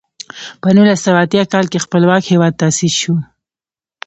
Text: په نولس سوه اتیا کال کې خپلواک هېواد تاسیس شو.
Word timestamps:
په 0.61 0.67
نولس 0.75 0.99
سوه 1.05 1.19
اتیا 1.25 1.43
کال 1.53 1.65
کې 1.71 1.83
خپلواک 1.85 2.23
هېواد 2.31 2.53
تاسیس 2.61 2.93
شو. 3.01 3.15